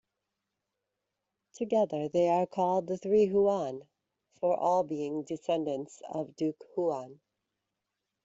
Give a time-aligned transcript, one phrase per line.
[1.53, 3.83] Together they are called the Three Huan
[4.39, 7.19] for all being descendants of Duke Huan.